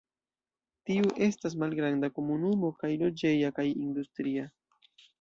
[0.89, 4.53] Tiu estas malgranda komunumo kaj loĝeja kaj industria.